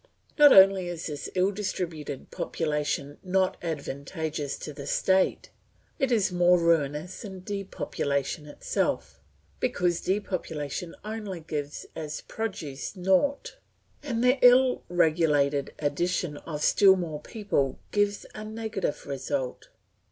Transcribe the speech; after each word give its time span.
Not 0.35 0.51
only 0.51 0.87
is 0.89 1.05
this 1.05 1.29
ill 1.35 1.51
distributed 1.51 2.31
population 2.31 3.19
not 3.21 3.55
advantageous 3.61 4.57
to 4.57 4.73
the 4.73 4.87
state, 4.87 5.51
it 5.99 6.11
is 6.11 6.31
more 6.31 6.57
ruinous 6.57 7.21
than 7.21 7.41
depopulation 7.41 8.47
itself, 8.47 9.19
because 9.59 10.01
depopulation 10.01 10.95
only 11.05 11.39
gives 11.39 11.85
as 11.95 12.21
produce 12.21 12.95
nought, 12.95 13.57
and 14.01 14.23
the 14.23 14.39
ill 14.43 14.81
regulated 14.89 15.71
addition 15.77 16.37
of 16.37 16.63
still 16.63 16.95
more 16.95 17.19
people 17.19 17.77
gives 17.91 18.25
a 18.33 18.43
negative 18.43 19.05
result. 19.05 19.67